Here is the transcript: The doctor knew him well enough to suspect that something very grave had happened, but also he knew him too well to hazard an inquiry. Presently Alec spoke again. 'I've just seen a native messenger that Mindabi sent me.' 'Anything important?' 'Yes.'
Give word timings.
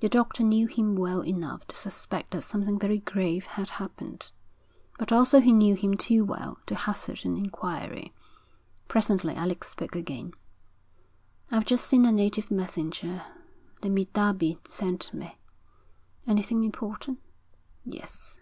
The 0.00 0.08
doctor 0.08 0.42
knew 0.42 0.66
him 0.66 0.96
well 0.96 1.20
enough 1.24 1.64
to 1.68 1.76
suspect 1.76 2.32
that 2.32 2.42
something 2.42 2.76
very 2.76 2.98
grave 2.98 3.44
had 3.46 3.70
happened, 3.78 4.32
but 4.98 5.12
also 5.12 5.38
he 5.38 5.52
knew 5.52 5.76
him 5.76 5.96
too 5.96 6.24
well 6.24 6.58
to 6.66 6.74
hazard 6.74 7.24
an 7.24 7.36
inquiry. 7.36 8.12
Presently 8.88 9.36
Alec 9.36 9.62
spoke 9.62 9.94
again. 9.94 10.32
'I've 11.52 11.66
just 11.66 11.86
seen 11.86 12.04
a 12.04 12.10
native 12.10 12.50
messenger 12.50 13.22
that 13.80 13.92
Mindabi 13.92 14.58
sent 14.68 15.14
me.' 15.14 15.38
'Anything 16.26 16.64
important?' 16.64 17.20
'Yes.' 17.84 18.40